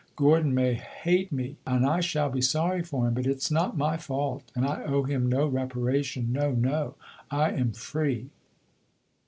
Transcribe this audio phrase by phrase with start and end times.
[0.15, 3.77] Gordon may hate me, and I shall be sorry for him; but it 's not
[3.77, 6.31] my fault, and I owe him no reparation.
[6.33, 6.95] No, no;
[7.29, 8.31] I am free!"